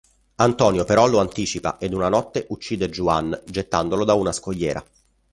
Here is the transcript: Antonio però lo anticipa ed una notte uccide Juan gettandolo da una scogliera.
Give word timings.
Antonio 0.37 0.83
però 0.83 1.05
lo 1.05 1.19
anticipa 1.19 1.77
ed 1.77 1.93
una 1.93 2.09
notte 2.09 2.47
uccide 2.49 2.89
Juan 2.89 3.39
gettandolo 3.45 4.03
da 4.03 4.15
una 4.15 4.31
scogliera. 4.31 4.83